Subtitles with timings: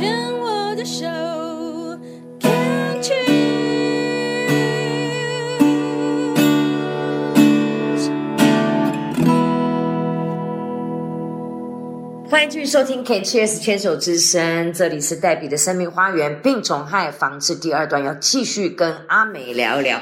[0.00, 1.04] 牵我的手
[2.40, 3.20] ，Can't you？
[12.30, 20.00] 欢迎继续收听 K 七 S 牵手之声，这里是黛比的生命花园病虫害防治第二段，要继续跟阿美聊聊。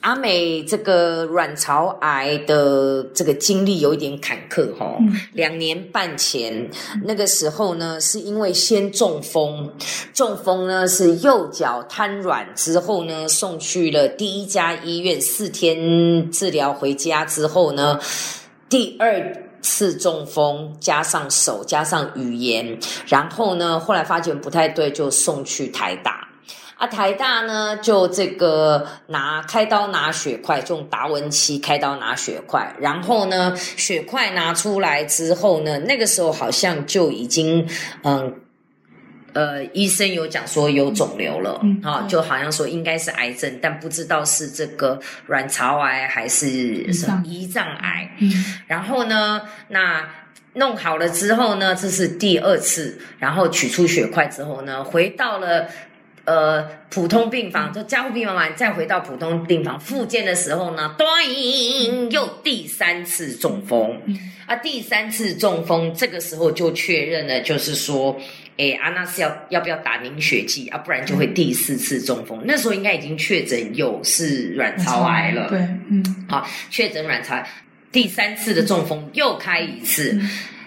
[0.00, 4.98] 阿美这个卵巢癌的这个经历有一点坎坷哈、
[5.34, 6.70] 两年半前
[7.04, 9.70] 那个时候呢，是因为先中风，
[10.14, 18.00] 中风呢是右脚瘫软之后呢，送去了第一家医院，四天治疗回家之后呢，
[18.70, 26.29] 第二次中风，加上手，加上语言，然后呢，后来发觉不太对，就送去台大。
[26.80, 37.68] 啊，台大呢，就这个拿开刀拿血块，就用达文西开刀拿血块，然后呢，血块拿出来之后呢，那个时候好像就已经
[38.02, 38.34] 嗯。
[39.32, 48.10] 呃，医生有讲说有肿瘤了，嗯啊、就好像说应该是癌症，但不知道是这个卵巢癌还是什么胰脏癌。
[48.18, 48.32] 嗯
[48.66, 50.04] 然后呢，那
[50.54, 55.68] 弄好了之后呢，这是第二次，然后取出血块之后呢，回到了。
[56.24, 61.08] 呃，普通病房就加护病房完，再回到普通病房复健的时候呢，端
[62.10, 64.00] 又第三次中风。
[64.46, 68.20] 啊，第三次中风，这个时候就确认了，就是说，
[68.56, 70.78] 哎，啊，那是要要不要打凝血剂啊？
[70.78, 72.42] 不然就会第四次中风。
[72.44, 75.48] 那时候应该已经确诊有是卵巢癌了。
[75.48, 77.48] 对，嗯，好，确诊卵巢癌，
[77.92, 80.20] 第三次的中风又开一次，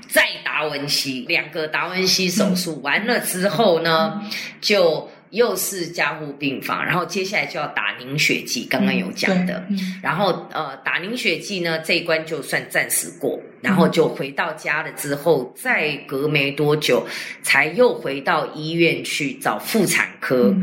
[0.08, 4.22] 再达文西两个达文西手术完了之后呢，
[4.62, 9.66] 就又是加护病房，然后接下来就要打凝血剂，刚刚有讲的。
[10.02, 17.04] 然后呃，打凝血剂呢，这一关就算暂时过，然后就回到家了之后，再隔没多久，
[17.42, 20.56] 才又回到医院去找妇产科。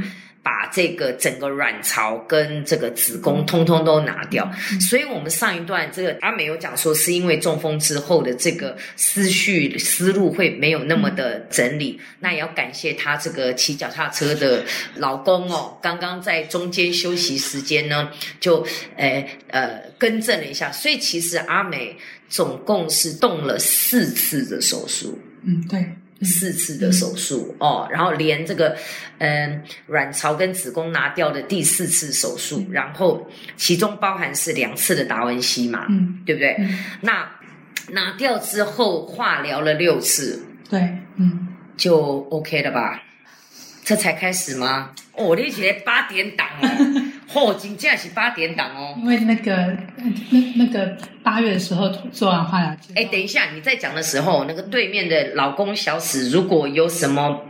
[0.42, 4.50] 把这个整个卵巢跟这个子宫通通都拿掉，
[4.80, 14.64] 所以我们上一段这个阿美有讲说，是因为中风之后的这个思绪思路会没有那么的整理，那也要感谢她这个骑脚踏车的
[14.96, 18.10] 老公哦，刚刚在中间休息时间呢，
[18.40, 18.66] 就
[18.96, 21.94] 呃呃更正了一下，所以其实阿美
[22.28, 25.18] 总共是动了四次的手术。
[25.42, 28.76] 嗯，对，嗯四次的手术、哦，然后连这个
[29.18, 33.26] 嗯卵巢跟子宫拿掉的第四次手术，然后
[33.56, 36.56] 其中包含是两次的达文西嘛，嗯，对不对？
[36.58, 37.28] 嗯那
[37.92, 40.80] 拿掉之后化疗了六次，对，
[41.16, 41.98] 嗯，就
[42.30, 43.02] OK 了吧？
[43.82, 44.90] 这才开始吗？
[45.14, 47.02] 哦，你写八点档哦，
[47.32, 48.94] 嚯、真正是八点档哦。
[48.98, 49.76] 因为那个
[50.30, 57.40] 那那个八月的时候做完化疗，哎，等一下，你在讲的时候，那个对面的老公小史，如果有什么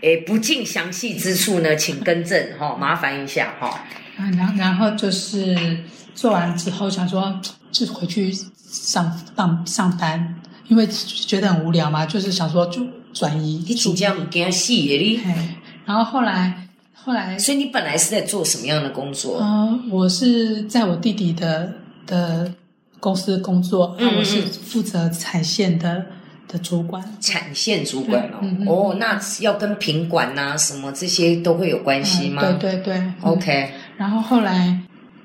[0.00, 3.68] 诶不尽详细之处呢，请更正哈、麻烦一下哈、
[4.16, 5.78] 啊，然后然后就是
[6.14, 10.34] 做完之后想说，就回去上上上班，
[10.68, 15.20] 因为觉得很无聊嘛，就是想说就转移你请假唔惊死的你。
[15.24, 16.65] 哎，然后后来
[17.06, 19.38] 后来，所以你本来是在做什么样的工作？
[19.40, 21.72] 嗯、我是在我弟弟的
[22.04, 22.52] 的
[22.98, 26.04] 公司工作，嗯那我是嗯负责产线的
[26.48, 27.00] 的主管。
[27.20, 28.90] 产线主管哦。
[28.90, 32.42] 哦，那要跟品管呐、什么这些都会有关系吗？
[32.44, 32.94] 嗯对对对。
[32.96, 34.80] 嗯 OK，然后后来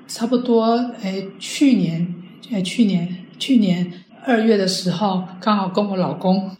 [0.06, 2.14] 差不多，诶，去年，
[2.52, 3.92] 诶，去年去年
[4.24, 6.56] 二月的时候，刚好跟我老公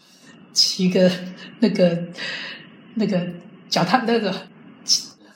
[0.53, 1.09] 骑个
[1.61, 1.97] 那个
[2.95, 3.25] 那个
[3.69, 4.35] 脚踏那个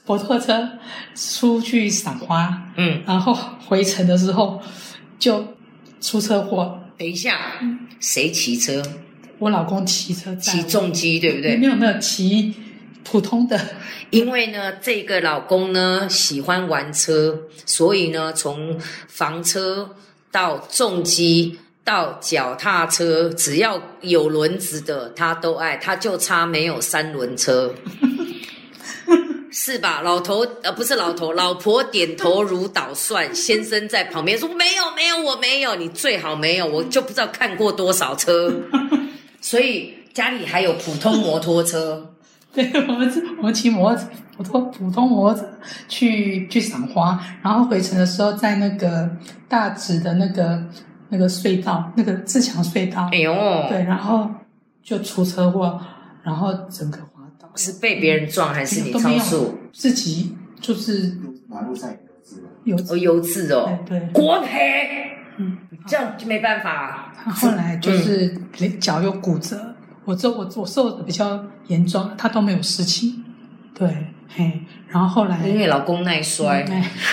[0.07, 0.69] 摩托车
[1.15, 3.37] 出去赏花，嗯，然后
[3.67, 4.61] 回程的时候
[5.19, 5.45] 就
[6.01, 7.39] 出车祸，等一下，
[7.99, 8.83] 谁骑车？
[9.39, 11.57] 我老公骑车载骑重机对不对？
[11.57, 12.55] 没有没有骑
[13.05, 13.61] 普通的，
[14.11, 18.79] 因为呢，这个老公呢喜欢玩车，所以呢，从
[19.09, 19.95] 房车
[20.31, 27.75] 到重机到脚踏车，只要有轮子的他都爱，他就差没有三轮车。
[29.67, 30.01] 是吧？
[30.01, 38.55] 老头呃不是老头，老婆点头如捣蒜，先生在旁边说没有没有我没有，你最好没有，我就不知道看过多少车，
[39.43, 42.15] 所以家里还有普通摩托车。
[42.53, 45.49] 对，我们是我们骑摩托普通普通摩托车
[45.89, 49.11] 去去赏花，然后回程的时候在那个
[49.49, 50.63] 大直的那个
[51.09, 53.35] 那个隧道，那个自强隧道，哎呦，
[53.69, 54.31] 对，然后
[54.81, 55.81] 就出车祸，
[56.23, 56.99] 然后整个
[57.57, 59.59] 是被别人撞还是你都没有超速？
[59.73, 61.17] 自己就是
[61.49, 62.49] 马路上有字了。
[62.65, 65.57] 有哦，油渍哦，对对，国赔，嗯，
[65.87, 67.13] 这样就没办法。
[67.27, 68.37] 后来就是
[68.81, 69.75] 脚有骨折，
[70.05, 73.25] 我这我我受的比较严重，他都没有事情。
[73.75, 73.89] 对，
[74.29, 76.65] 嘿，然后后来因为老公耐摔，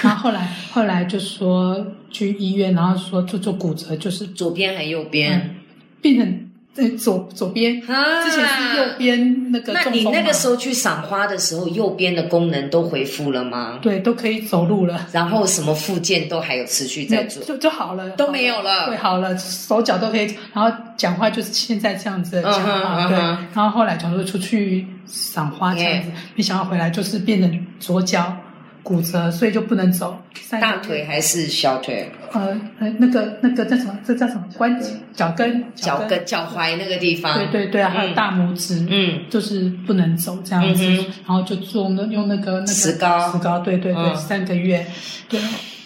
[0.03, 5.55] 然后后来 后来就说去医院，然后说做做骨折，就是左边还右边？
[6.01, 6.42] 病人
[6.75, 13.79] 呃左左边，啊之前是右边那个那你那个时候去赏花的时候，右边的功能都恢复了吗？
[13.81, 15.07] 对都可以走路了。
[15.11, 17.43] 然后什么附件都还有持续在做？
[17.43, 23.17] 就就好了，都没有了对，好了，手脚都可以，然后讲话就是现在这样子的讲话，对。
[23.17, 28.35] 然后后来讲说出去赏花这样子，没想到回来就是变成左脚
[28.83, 30.21] 骨折，所以就不能走。
[30.49, 32.11] 大腿还是小腿？
[32.33, 32.47] 呃
[32.79, 33.97] 呃那个那个叫什么？
[34.05, 34.43] 这叫什么？
[34.57, 37.37] 关节脚跟脚跟、脚踝那个地方？
[37.37, 44.85] 对对对，还有嗯大拇指，嗯，就是不能走这样子，然后就做那用那个那个石膏石膏，对对对，嗯三个月，
[45.29, 45.39] 对，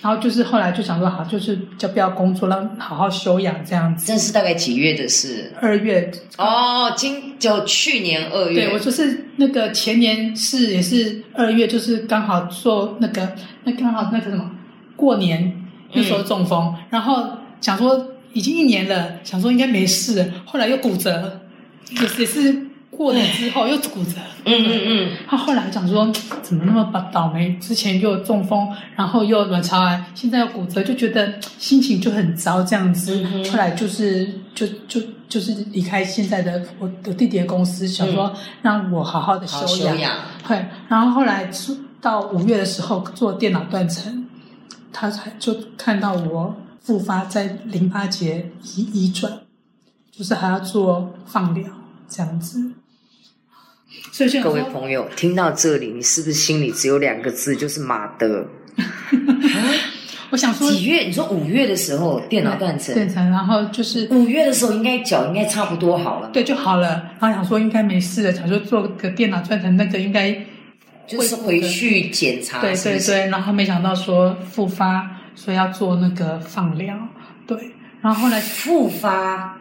[0.07, 4.07] 然后就是后来就想说好，就是就不要工作，让好好休养这样子。
[4.07, 5.51] 这是大概几月的事？
[5.59, 8.56] 二月，哦，今就去年二月。
[8.68, 14.50] 对我就是那个前年是也是二月，就是刚好做那个那刚好那个什么
[14.95, 15.62] 过年
[15.92, 17.27] 那时候中风，然后
[17.59, 21.42] 想说已经一年了，想说应该没事了，后来又骨折，
[21.89, 24.16] 也是也是过了之后又骨折。
[24.45, 26.10] 嗯嗯嗯，他后来讲说，
[26.42, 27.57] 怎么那么倒倒霉？
[27.57, 33.22] 之前又中风，然后又卵巢癌，现在又骨折，就觉得心情就很糟这样子。
[33.25, 39.68] 嗯后来就是就就就是离开现在的我我弟弟的公司，想说让我好好的休养。
[39.68, 40.12] 休养。
[40.48, 44.25] 对，然后后来是到五月的时候做电脑断层，
[44.94, 49.30] 他才就看到我复发在淋巴结移移转，
[50.10, 51.66] 就是还要做放疗
[52.07, 52.72] 这样子。
[54.11, 58.47] 所以各位朋友，听到这里，你是不是心里只有两个字，就是马德？
[60.29, 61.03] 我想说几月？
[61.03, 70.35] 你说五月的时候电脑断层，断层，然后就是五月的时候应该脚应该差不多好了，对就好了，然后想说应该没事了，想说做个电脑断层那个应该
[71.07, 76.97] 就是回去检查，对对对，然后没想到说复发，所以要做那个放疗，
[77.45, 77.57] 对，
[78.01, 79.57] 然后后来复发，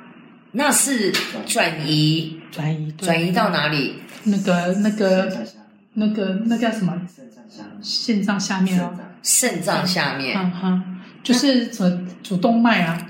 [0.50, 1.12] 那是
[1.46, 3.94] 转移，转移转移到哪里？
[4.26, 5.32] 那个那个
[5.94, 6.92] 那个那叫什么？
[7.08, 8.92] 肾脏下面，肾脏下面哦，
[9.22, 10.36] 肾脏下面。
[10.38, 10.82] 嗯哼，
[11.22, 13.06] 就是什么主动脉啊，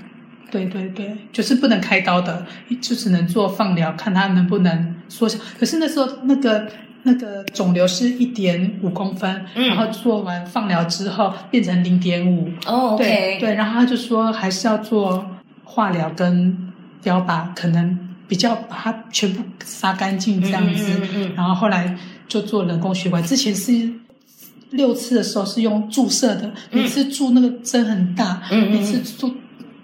[0.49, 2.45] 对对对，就是不能开刀的，
[2.81, 5.37] 就只能做放疗，看它能不能缩小。
[5.59, 6.67] 可是那时候那个
[7.03, 9.67] 那个肿瘤是一点五公分，嗯。
[9.67, 15.25] 然后做完放疗之后变成零点五，哦对对，然后他就说还是要做
[15.63, 16.71] 化疗跟
[17.03, 20.83] 标靶，可能比较把它全部杀干净这样子。
[20.83, 21.97] 嗯嗯嗯嗯然后后来
[22.27, 23.89] 就做人工血管，之前是
[24.71, 29.33] 六次的时候是用注射的，嗯每次注那个针很大，每次注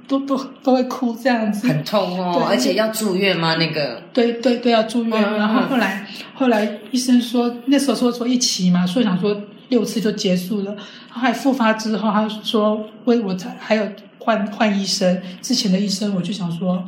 [0.07, 1.67] 都都都会哭这样子。
[1.67, 3.55] 很痛哦，而且要住院吗？
[3.55, 5.21] 那个对对对，要住院。
[5.37, 6.05] 然后后来
[6.35, 10.75] 后来医生说，那时候说说一起嘛，所以想说六次就结束了。
[11.09, 13.87] 后来复发之后，他说为我才还有
[14.19, 16.83] 换换医生，之前的医生我就想说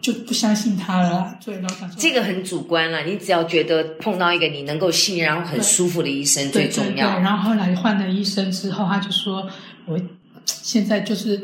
[0.00, 1.38] 就不相信他了啦。
[1.44, 7.18] 对，然后想说这个很主观了，你只要觉得碰到一个你能够信任、然后很舒服的医生最对对对，重要。
[7.20, 9.48] 然后后来换了医生之后，他就说
[9.86, 10.00] 我
[10.44, 11.40] 现在就是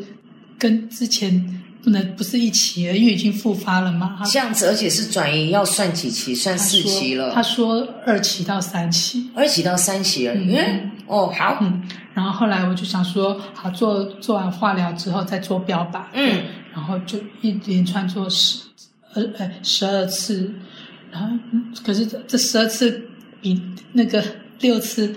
[0.58, 4.16] 跟之前不能不是一期了，因为已经复发了嘛。
[4.18, 6.34] 他这样子，而且是转移，要算几期？
[6.34, 9.28] 算四期了，他说二期到三期。
[9.34, 10.34] 二期到三期了。
[10.34, 11.82] 嗯嗯，哦，好，嗯，
[12.14, 18.60] 然后后来我就想说，好做做完化疗之后再做标靶，嗯，然后就一连串做十
[19.14, 20.52] 呃呃十二次，
[21.10, 23.08] 然后嗯可是这这十二次
[23.40, 23.60] 比
[23.92, 24.24] 那个
[24.60, 25.14] 六次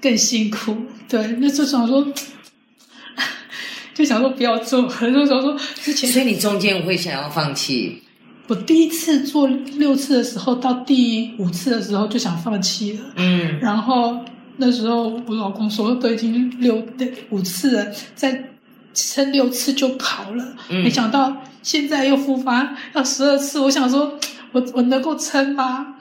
[0.00, 0.76] 更辛苦，
[1.08, 2.06] 对，那就想说，
[3.94, 8.02] 就想说不要做，那时候说之前所以你中间会想要放弃。
[8.48, 14.18] 我第一次做六次的时候，到第五次的时候就想放弃了，嗯，然后
[14.56, 18.50] 那时候我老公说都已经六六五次了，再
[18.94, 20.56] 撑六次就好了。
[20.68, 24.18] 嗯没想到现在又复发要十二次，我想说，
[24.52, 25.94] 我我能够撑吗？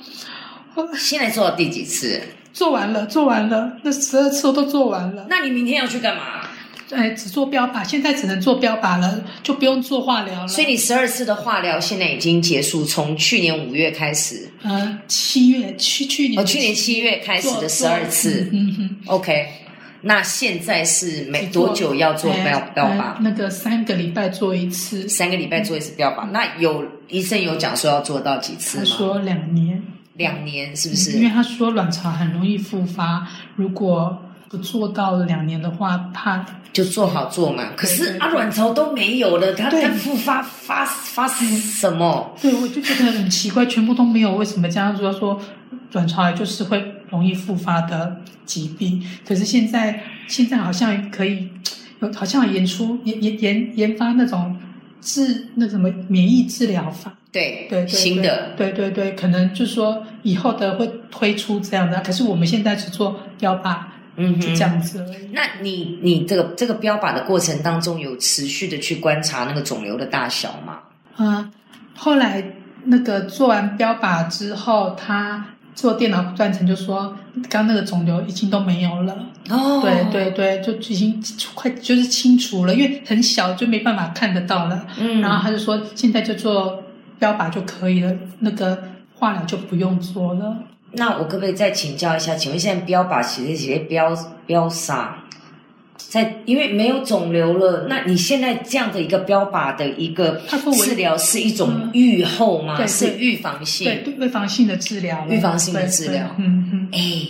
[0.96, 2.22] 现在做到第几次？
[2.54, 5.26] 做完了，做完了，那十二次我都做完了。
[5.30, 6.42] 那你明天要去干嘛？
[6.94, 10.48] 哎，只做标靶，现在只能做标靶了，就不用做化疗了。
[10.48, 18.50] 所以你十二次的化疗现在已经结束，从去年五月开始，呃，七月去去年哦，去年七月开始的十二次。
[18.52, 18.98] 嗯嗯哼。
[19.08, 19.48] OK，
[20.02, 23.22] 那现在是每多久要做哎标标哎靶？
[23.22, 26.28] 那个三个礼拜做一次，三个礼拜做一次标靶。
[26.32, 28.84] 那有医生有讲说要做到几次吗？
[28.86, 29.82] 他说两年，
[30.16, 31.30] 两年是不是因为？
[31.30, 34.18] 他说卵巢很容易复发，如果
[34.52, 37.72] 不做到两年的话，他就做好做嘛。
[37.78, 42.36] 可是啊，卵巢都没有了，它对它复发发发生什么？
[42.42, 45.12] 对我就觉得很奇怪，全部都没有，为什么这样说？
[45.14, 45.40] 说
[45.94, 51.50] 卵巢癌就是会容易复发的疾病，可是现在现在好像可以
[52.02, 54.58] 有好像研出研研研研发那种
[55.00, 57.14] 治那什么免疫治疗法。
[57.32, 63.78] 对对对新的对对对，可能就是说以后的会推出这样的，可是我们现在只做标靶，
[64.22, 65.30] 嗯就这样子而已。
[65.34, 70.80] 那你你这个这个标靶的过程当中，有持续的去观察那个肿瘤的大小吗？
[71.18, 71.52] 嗯，
[71.96, 72.44] 后来
[72.86, 77.16] 那个做完标靶之后，他做电脑断层就说，
[77.50, 79.18] 刚那个肿瘤已经都没有了。
[79.50, 81.22] 哦对对对，就已经
[81.56, 84.86] 快就是清除了，因为很小就没办法看得到了。
[84.98, 86.84] 嗯然后他就说，现在就做
[87.20, 90.58] 标靶就可以了，那个化疗就不用做了。
[90.94, 92.36] 那我可不可以再请教一下？
[92.36, 95.18] 请问现在标靶其实直接标标杀？
[95.98, 100.42] 在因为没有肿瘤了，那你现在这样的一个标靶的一个
[100.74, 102.76] 治疗是一种嗯预后吗？
[102.76, 103.86] 对对是预防性？
[103.86, 106.90] 对，预防性的治疗，预防性的治疗对嗯嗯。
[106.92, 107.28] 哎，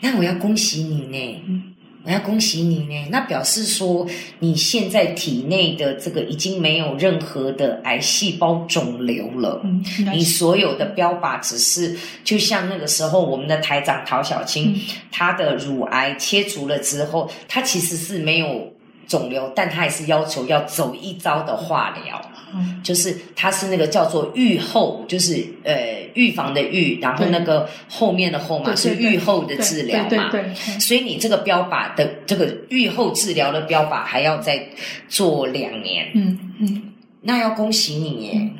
[0.00, 1.62] 那我要恭喜你呢，嗯
[2.04, 3.08] 我要恭喜你呢。
[3.10, 4.06] 那表示说
[4.40, 9.60] 你现在体内的这个已经没有任何的癌细胞肿瘤了。
[9.64, 14.80] 嗯，你所有的标靶只是，就像那个时候我们的台长陶小青，嗯
[15.10, 18.71] 她的乳癌切除了之后，她其实是没有
[19.12, 22.18] 肿瘤，但他还是要求要走一遭的化疗。
[22.54, 25.74] 嗯就是他是那个叫做预后，就是呃
[26.14, 34.68] 预防的预，然后那个后面的后嘛是预后的治疗嘛，对对对对所以你这个标靶的这个预后治疗的标靶还要再
[35.08, 36.92] 做两年，嗯嗯，
[37.22, 38.50] 那要恭喜你耶！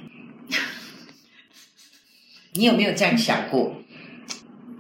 [2.55, 3.75] 你有没有这样想过？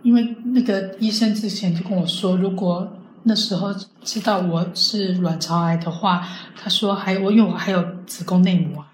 [0.02, 6.26] 因为那个医生之前就跟我说，如果那时候知道我是卵巢癌的话，
[6.56, 8.86] 他说还我因为我还有子宫内膜癌，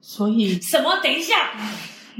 [0.00, 1.00] 所以什么？
[1.02, 1.34] 等一下，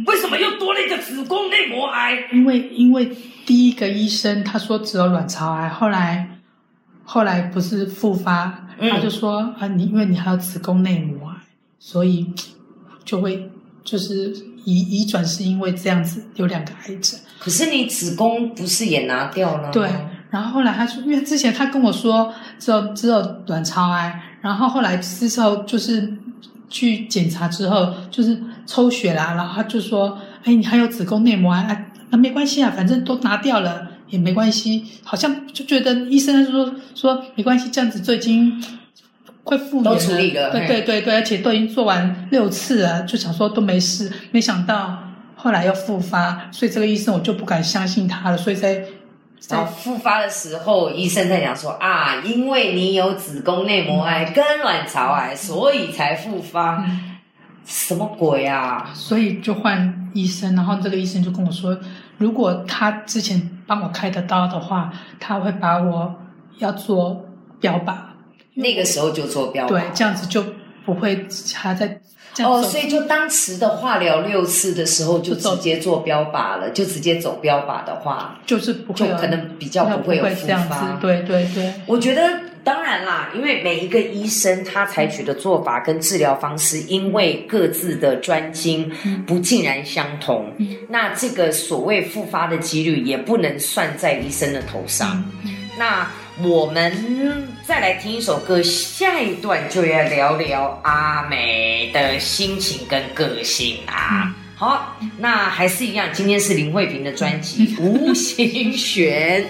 [0.07, 2.29] 为什么又多了一个子宫内膜癌？
[2.33, 6.39] 因为因为第一个医生他说只有卵巢癌，后来
[7.05, 11.37] 后来不是复发，嗯他就说啊你因为你还有子宫内膜癌，
[11.79, 12.33] 所以
[13.05, 13.51] 就会
[13.85, 17.21] 就是移移转是因为这样子有两个癌症。
[17.39, 19.71] 可是你子宫不是也拿掉了？
[19.73, 19.91] 对，
[20.33, 26.13] 然后后来他说，因为之前他跟我说只有只有卵巢癌，然后后来之后就是
[26.69, 38.61] 去检查之后就是抽血啦，然后他就说，哎，你还有子宫内膜癌，啊，那没关系啊，反正都拿掉了也没关系，好像就觉得医生说说没关系，这样子就已经。
[39.45, 44.97] 快复原都处理了对嘿对对对，而且都已经做完六次了，就想说都没事，没想到
[45.35, 48.85] 后来又复发，所以这个医生我就不敢相信他了，所以在在
[49.49, 56.85] 然后复发的时候，医生在讲说啊，因为你有子宫内膜癌跟卵巢癌，所以才复发。
[56.87, 57.09] 嗯
[57.65, 58.91] 什么鬼啊？
[58.93, 61.79] 所以就换医生，然后这个医生就跟我说，
[62.19, 66.13] 如果他之前帮我开的刀的话，他会把我
[66.59, 67.25] 要做
[67.61, 67.95] 标靶，
[68.55, 69.69] 那个时候就做标靶。
[69.69, 70.45] 对，这样子就
[70.85, 72.01] 不会还在
[72.39, 80.99] 哦，所以就当时的化疗六次的时候，就直接做标靶了，就直接走标靶的话，就是不会就可能比较不会有复发，。
[80.99, 89.23] 对对对，我觉得当然啦，因为每一个医生他采取的做法跟治疗方式，因为各自的专精嗯。
[89.27, 90.75] 不尽然相同，嗯。
[90.89, 95.23] 那这个所谓复发的几率也不能算在医生的头上。
[95.45, 95.69] 嗯。
[95.79, 96.11] 那
[96.41, 104.25] 我们再来听一首歌，下一段就要聊聊阿美的心情跟个性啊。
[104.25, 109.45] 嗯好，那还是一样，今天是林慧萍的专辑《无心选》。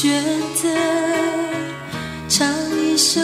[0.00, 0.22] 选
[0.54, 0.68] 择，
[2.28, 2.48] 唱
[2.80, 3.20] 一首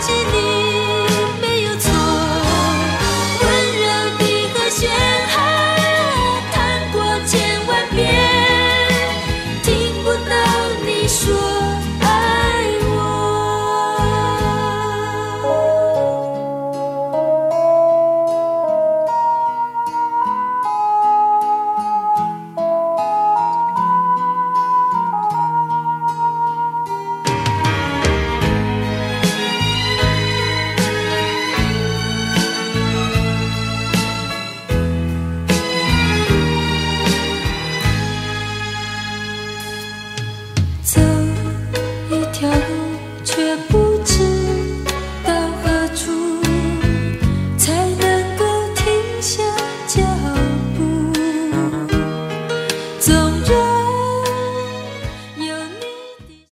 [0.00, 0.37] 自己。